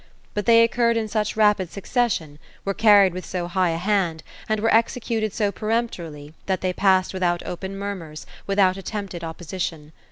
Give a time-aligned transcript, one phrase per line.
[0.33, 4.59] But they occurred in such rapid succession, were carried with so high a hand, and
[4.59, 9.91] were executed so peremptorily, that they passed without open murmurs, without attempted opposition.